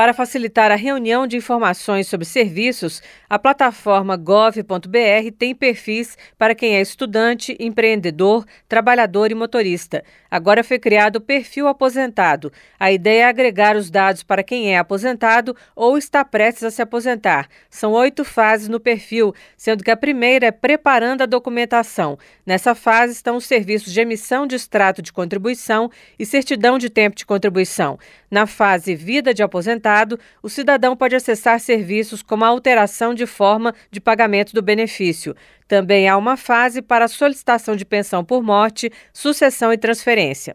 [0.00, 6.74] Para facilitar a reunião de informações sobre serviços, a plataforma gov.br tem perfis para quem
[6.74, 10.02] é estudante, empreendedor, trabalhador e motorista.
[10.30, 12.50] Agora foi criado o perfil aposentado.
[12.78, 16.80] A ideia é agregar os dados para quem é aposentado ou está prestes a se
[16.80, 17.46] aposentar.
[17.68, 22.18] São oito fases no perfil, sendo que a primeira é preparando a documentação.
[22.46, 27.16] Nessa fase estão os serviços de emissão de extrato de contribuição e certidão de tempo
[27.16, 27.98] de contribuição.
[28.30, 33.74] Na fase vida de aposentado, o cidadão pode acessar serviços como a alteração de forma
[33.90, 35.34] de pagamento do benefício.
[35.66, 40.54] Também há uma fase para solicitação de pensão por morte, sucessão e transferência.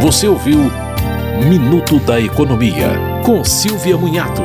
[0.00, 0.58] Você ouviu
[1.48, 2.88] Minuto da Economia,
[3.24, 4.42] com Silvia Munhato.